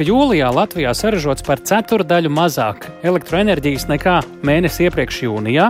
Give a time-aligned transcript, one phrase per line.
[0.00, 4.14] Jūlijā Latvijā saražots par ceturdaļu mazāk elektroenerģijas nekā
[4.48, 5.66] mēnesi iepriekš jūnijā,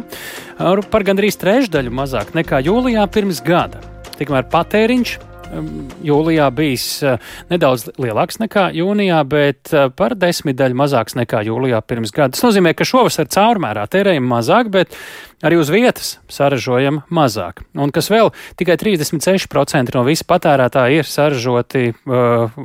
[0.92, 3.80] par gandrīz trešdaļu mazāk nekā jūlijā pirms gada.
[4.20, 5.70] Tikmēr patēriņš um,
[6.06, 7.18] jūlijā bijis uh,
[7.50, 12.36] nedaudz lielāks nekā jūnijā, bet uh, par desmitdaļu mazāks nekā jūlijā pirms gada.
[12.36, 14.94] Tas nozīmē, ka šovasar caurmērā tērējam mazāk, bet
[15.40, 17.62] Arī uz vietas saražojam mazāk.
[17.72, 18.28] Un kas vēl,
[18.60, 22.58] tikai 36% no visa patērētāja ir saražoti uh,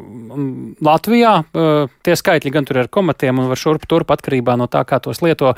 [0.83, 1.31] Latvijā.
[1.55, 4.99] Uh, tie skaitļi gan tur ir komatiem un var šurp turp atkarībā no tā, kā
[4.99, 5.53] tos lieto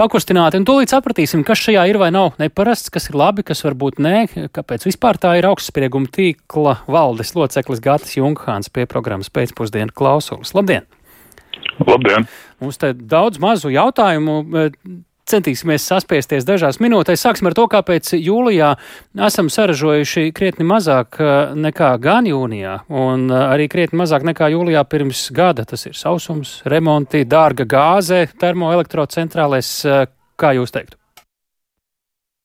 [0.00, 0.62] pakustināti.
[0.62, 4.16] Un tūlīt sapratīsim, kas šajā ir vai nav neparasts, kas ir labi, kas varbūt nē,
[4.56, 10.56] kāpēc vispār tā ir augstsprieguma tīkla valdes loceklis Gatis Junkhāns pie programmas pēcpusdienu klausulas.
[10.56, 10.88] Labdien!
[11.84, 12.24] Labdien!
[12.64, 14.40] Mums te daudz mazu jautājumu
[15.28, 17.22] centīsimies saspiesties dažās minūtēs.
[17.22, 18.72] Sāksim ar to, kāpēc jūlijā
[19.28, 24.82] esam saražojuši krietni mazāk eh, nekā gan jūnijā, un eh, arī krietni mazāk nekā jūlijā
[24.90, 25.66] pirms gada.
[25.68, 29.76] Tas ir sausums, remonti, dārga gāze, termoelektrocentrālēs.
[29.86, 30.02] Eh,
[30.42, 30.98] kā jūs teiktu?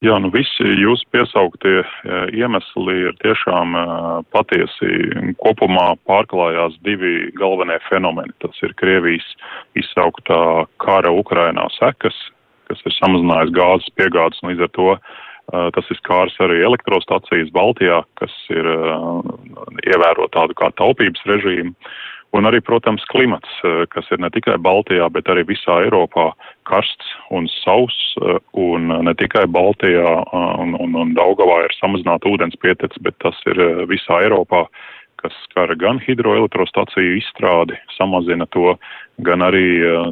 [0.06, 1.80] Jā, nu visi jūsu piesauktie
[2.38, 3.72] iemesli ir tiešām
[4.30, 4.92] patiesi.
[5.42, 8.36] Kopumā pārklājās divi galvenie fenomeni.
[8.46, 9.26] Tas ir Krievijas
[9.82, 12.14] izsauktā kara Ukrainā sekas,
[12.68, 14.92] kas ir samazinājis gāzes piegādes, līdz ar to
[15.48, 18.68] tas ir skārs arī elektrostacijas Baltijā, kas ir
[19.88, 21.72] ievēro tādu kā taupības režīmu.
[22.36, 23.54] Un arī, protams, klimats,
[23.94, 26.34] kas ir ne tikai Baltijā, bet arī visā Eiropā
[26.68, 28.18] karsts un sauss,
[28.52, 33.64] un ne tikai Baltijā un, un, un Daugavā ir samazināta ūdens pietec, bet tas ir
[33.88, 34.66] visā Eiropā,
[35.22, 38.76] kas skara gan hidroelektrostaciju izstrādi, samazina to
[39.26, 39.66] gan arī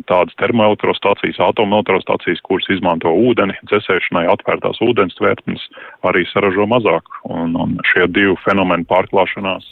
[0.09, 5.61] tādas termoelektrostacijas, atomelektrostacijas, kuras izmanto ūdeni, dzēsēšanai atvērtās ūdens tvertnes,
[6.09, 7.21] arī saražo mazāk.
[7.29, 9.69] Un, un šie divi fenomeni pārklāšanās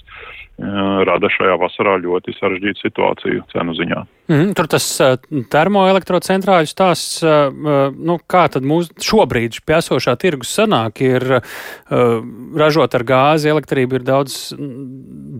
[1.10, 4.04] rada šajā vasarā ļoti sarežģītu situāciju cenu ziņā.
[4.32, 5.18] Mm, tur tas uh,
[5.52, 7.50] termoelektrocentrāļu stāsts, uh,
[7.92, 12.24] nu, kā tad mūsu šobrīd pie esošā tirgus sanāk, ir uh,
[12.56, 14.38] ražot ar gāzi, elektrība ir daudz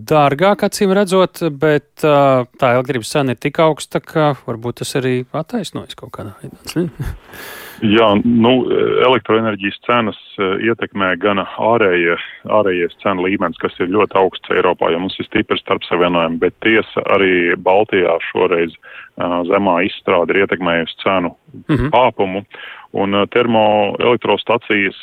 [0.04, 5.96] dārgāk, acīm redzot, bet tā elektrības cena ir tik augsta, ka varbūt tas arī attaisnojas
[5.96, 6.90] kaut kādā veidā.
[7.82, 8.52] Jā, nu,
[9.02, 12.14] elektroenerģijas cenas ietekmē gan ārējie,
[12.54, 17.02] ārējais cenu līmenis, kas ir ļoti augsts Eiropā, jo mums ir stipri starpsavienojumi, bet tiesa
[17.16, 21.34] arī Baltijā šoreiz uh, zemā izstrāde ir ietekmējusi cenu
[21.66, 21.90] -hmm.
[21.94, 22.44] pāpumu.
[22.94, 24.94] Un termoelektrostacijas,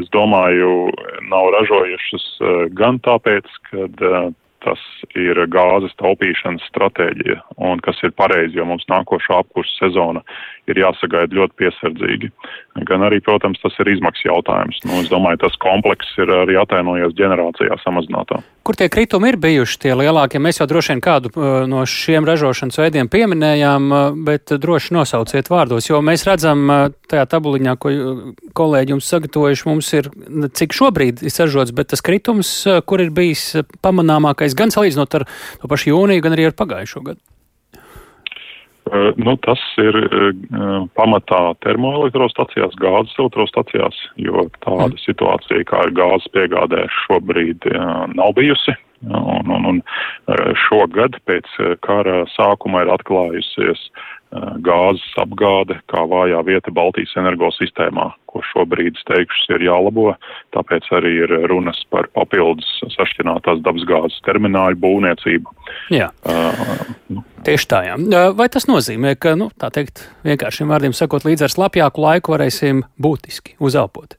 [0.00, 0.88] es domāju,
[1.28, 2.24] nav ražojušas
[2.72, 4.30] gan tāpēc, ka
[4.64, 4.80] tas
[5.18, 10.22] ir gāzes taupīšanas stratēģija, un kas ir pareizi, jo mums nākošā apkursa sezona
[10.70, 12.30] ir jāsagaida ļoti piesardzīgi.
[12.88, 14.80] Gan arī, protams, tas ir izmaksas jautājums.
[14.86, 18.42] Nu, es domāju, tas komplekss ir arī atainojies ģenerācijā samazinātā.
[18.68, 20.36] Kur tie kritumi ir bijuši tie lielākie?
[20.44, 25.48] Mēs jau droši vien kādu uh, no šiem ražošanas veidiem pieminējām, uh, bet droši nosauciet
[25.48, 27.94] vārdos, jo mēs redzam uh, tajā tabuliņā, ko
[28.60, 30.10] kolēģi jums sagatavojuši, mums ir
[30.60, 32.52] cik šobrīd ir sažots, bet tas kritums,
[32.84, 35.24] kur ir bijis pamanāmākais gan salīdzinot ar
[35.64, 37.24] to pašu jūniju, gan arī ar pagājušo gadu.
[38.88, 45.00] Uh, nu, tas ir uh, pamatā termoelektrostacijās, gāzes elektrostacijās, jo tāda mm.
[45.04, 48.76] situācija, kā ir gāzes piegādē, šobrīd uh, nav bijusi.
[48.98, 49.76] Un, un, un
[50.58, 51.46] šogad pēc
[51.86, 53.84] kara sākuma ir atklājusies
[54.64, 60.10] gāzes apgāde kā vājā vieta Baltijas energosistēmā, ko šobrīd, teikšu, ir jālabo.
[60.56, 65.56] Tāpēc arī ir runas par papildus sašķinātās dabasgāzes termināļu būvniecību.
[65.94, 66.10] Jā.
[66.26, 67.24] Uh, nu.
[67.48, 67.96] Tieši tā, jā.
[68.36, 72.82] Vai tas nozīmē, ka, nu, tā teikt, vienkāršiem vārdiem sakot, līdz ar slapjāku laiku varēsim
[73.00, 74.18] būtiski uzelpot?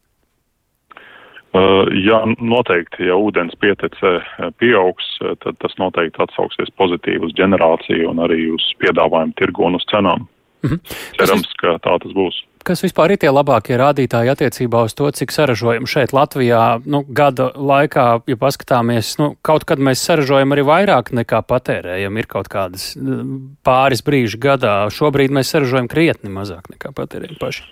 [1.50, 4.20] Uh, jā, noteikti, ja ūdens pietece
[4.62, 5.08] pieaugs,
[5.46, 10.28] tad tas noteikti atsauksies pozitīvi uz ģenerāciju un arī uz piedāvājumu tirgu un uz cenām.
[10.64, 10.80] Mm -hmm.
[11.18, 12.44] Cerams, ka tā tas būs.
[12.64, 17.52] Kas vispār ir tie labākie rādītāji attiecībā uz to, cik saražojam šeit Latvijā nu, gada
[17.56, 22.98] laikā, ja paskatāmies, nu, kaut kad mēs saražojam arī vairāk nekā patērējam, ir kaut kādas
[23.64, 24.90] pāris brīži gadā.
[24.92, 27.64] Šobrīd mēs saražojam krietni mazāk nekā patērējam paši.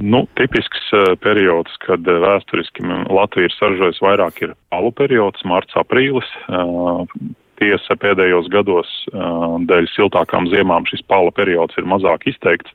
[0.00, 5.74] Nu, tipisks uh, periods, kad uh, vēsturiski Latvija ir saražojusi vairāk, ir palu periods, marts,
[5.76, 6.28] aprīlis.
[7.62, 12.72] Tiesa pēdējos gados uh, dēļ siltākām ziemām šis pala periods ir mazāk izteikts,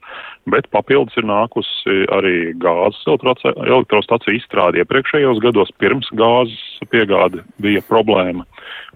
[0.48, 3.02] bet papildus ir nākusi arī gāzes
[3.68, 8.46] elektrostaciju izstrādi iepriekšējos gados pirms gāzes piegāde bija problēma.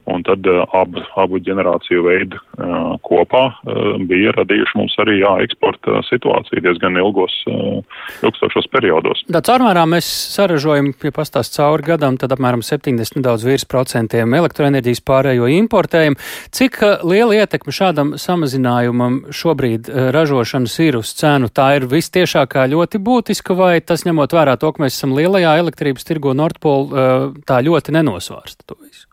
[0.06, 5.36] Un tad uh, abu, abu ģenerāciju veidu uh, kopā uh, bija radījuši mums arī jā,
[5.46, 9.22] eksporta situāciju diezgan ilgos, uh, ilgstošos periodos.
[9.30, 15.04] Tā caurmērā mēs saražojam, ja pastāst cauri gadam, tad apmēram 70 nedaudz virs procentiem elektroenerģijas
[15.06, 16.18] pārējo importējam.
[16.50, 21.52] Cik uh, liela ietekme šādam samazinājumam šobrīd uh, ražošanas ir uz cenu?
[21.54, 26.10] Tā ir vistiešākā ļoti būtiska vai tas ņemot vērā to, ka mēs esam lielajā elektrības
[26.10, 29.08] tirgo Nordpol, uh, tā ļoti nenosvārsta to visu?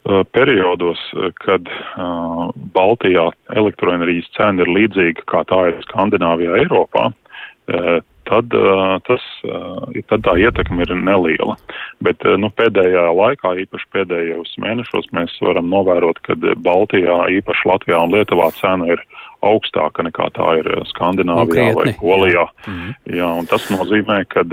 [0.00, 7.10] Uh, periodos, uh, kad uh, Baltijā elektroenerģijas cena ir līdzīga kā tā ir Skandināvijā, Eiropā,
[7.10, 7.98] uh,
[8.30, 11.58] tad, uh, tas, uh, tad tā ietekme ir neliela.
[12.00, 18.16] Bet nu, pēdējā laikā, īpaši pēdējos mēnešos, mēs varam novērot, ka Baltijā, īpaši Latvijā un
[18.16, 19.04] Lietuvā cena ir
[19.46, 22.46] augstāka nekā tā ir Skandināvijā vai Polijā.
[22.66, 22.94] Mm.
[23.16, 24.44] Jā, un tas nozīmē, ka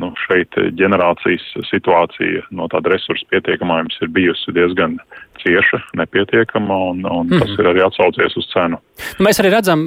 [0.00, 4.98] nu, šeit ģenerācijas situācija no tāda resursu pietiekamājums ir bijusi diezgan
[5.42, 7.42] cieša, nepietiekama, un, un mm.
[7.42, 8.80] tas ir arī atsaucies uz cenu.
[9.18, 9.84] Nu, mēs arī redzam,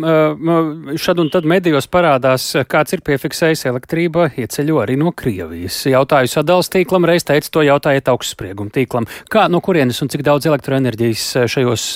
[1.01, 5.81] šad un tad medijos parādās, kāds ir piefiksējis elektrība, ieceļo arī no Krievijas.
[5.89, 9.09] Jautāju sadals tīklam, reiz teica, to jautājiet augstsprieguma tīklam.
[9.31, 11.89] Kā, no kurienes un cik daudz elektroenerģijas šajos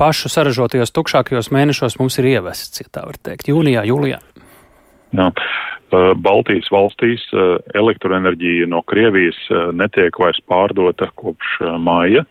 [0.00, 4.20] pašu saražotajos tukšākajos mēnešos mums ir ievests, ja tā var teikt, jūnijā, jūlijā?
[5.14, 5.30] Jā.
[5.94, 7.22] Baltijas valstīs
[7.76, 9.36] elektroenerģija no Krievijas
[9.78, 12.24] netiek vairs pārdota kopš māja.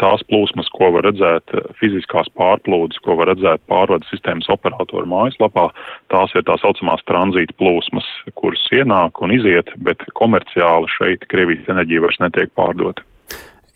[0.00, 5.68] Tās plūsmas, ko var redzēt, fiziskās pārplūdes, ko var redzēt pārvades sistēmas operatoru mājaslapā,
[6.10, 12.08] tās ir tā saucamās tranzīta plūsmas, kuras ienāk un iziet, bet komerciāli šeit Krievijas enerģija
[12.08, 13.06] vairs netiek pārdota.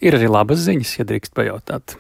[0.01, 1.95] Ir arī labas ziņas, ja drīkst pajautāt.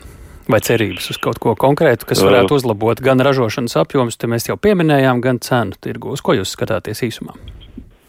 [0.50, 4.56] Vai cerības uz kaut ko konkrētu, kas varētu uzlabot gan ražošanas apjomus, te mēs jau
[4.58, 6.16] pieminējām, gan cenu tirgu.
[6.16, 7.36] Uz ko jūs skatāties īsumā?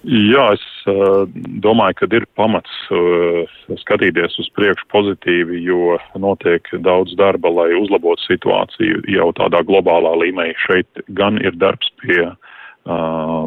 [0.02, 1.28] Jā, es uh,
[1.62, 3.52] domāju, ka ir pamats uh,
[3.84, 10.56] skatīties uz priekšu pozitīvi, jo notiek daudz darba, lai uzlabotu situāciju jau tādā globālā līmenī.
[10.64, 13.46] Šeit gan ir darbs pie uh,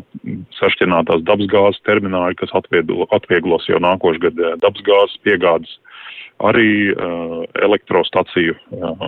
[0.61, 5.75] sašķirinātās dabasgāzes termināļa, kas atvieglo, atvieglos jau nākošu gadu dabasgāzes piegādes
[6.43, 9.03] Arī uh, elektrostaciju uh,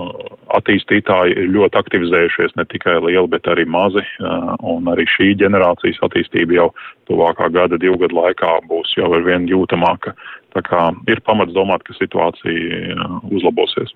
[0.54, 5.98] attīstītāji ir ļoti aktivizējušies, ne tikai lieli, bet arī mazi, uh, un arī šī ģenerācijas
[6.06, 6.68] attīstība jau
[7.10, 10.14] tuvākā gada, divu gadu laikā būs jau ar vien jūtamāka.
[10.54, 13.90] Tā kā ir pamats domāt, ka situācija uzlabosies.